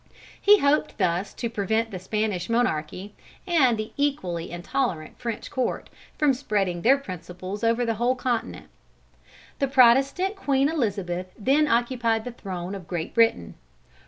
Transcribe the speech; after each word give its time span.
He 0.41 0.57
hoped 0.57 0.97
thus 0.97 1.31
to 1.35 1.47
prevent 1.47 1.91
the 1.91 1.99
Spanish 1.99 2.49
monarchy, 2.49 3.13
and 3.45 3.77
the 3.77 3.91
equally 3.97 4.49
intolerant 4.49 5.19
French 5.19 5.51
court, 5.51 5.91
from 6.17 6.33
spreading 6.33 6.81
their 6.81 6.97
principles 6.97 7.63
over 7.63 7.85
the 7.85 7.93
whole 8.01 8.15
continent. 8.15 8.69
The 9.59 9.67
Protestant 9.67 10.35
Queen 10.35 10.69
Elizabeth 10.69 11.27
then 11.37 11.67
occupied 11.67 12.23
the 12.25 12.31
throne 12.31 12.73
of 12.73 12.87
Great 12.87 13.13
Britain. 13.13 13.53